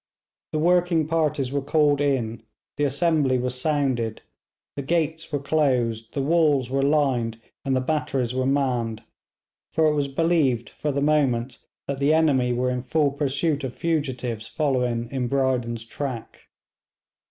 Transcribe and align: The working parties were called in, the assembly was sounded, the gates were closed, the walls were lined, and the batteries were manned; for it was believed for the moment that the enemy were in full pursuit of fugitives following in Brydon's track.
The 0.51 0.57
working 0.57 1.05
parties 1.05 1.51
were 1.51 1.61
called 1.61 2.01
in, 2.01 2.41
the 2.75 2.85
assembly 2.85 3.37
was 3.37 3.61
sounded, 3.61 4.23
the 4.75 4.81
gates 4.81 5.31
were 5.31 5.37
closed, 5.37 6.15
the 6.15 6.23
walls 6.23 6.71
were 6.71 6.81
lined, 6.81 7.39
and 7.63 7.75
the 7.75 7.81
batteries 7.81 8.33
were 8.33 8.47
manned; 8.47 9.03
for 9.71 9.85
it 9.85 9.93
was 9.93 10.07
believed 10.07 10.71
for 10.71 10.91
the 10.91 11.01
moment 11.01 11.59
that 11.87 11.99
the 11.99 12.15
enemy 12.15 12.51
were 12.51 12.71
in 12.71 12.81
full 12.81 13.11
pursuit 13.11 13.63
of 13.63 13.75
fugitives 13.75 14.47
following 14.47 15.07
in 15.11 15.27
Brydon's 15.27 15.85
track. 15.85 16.47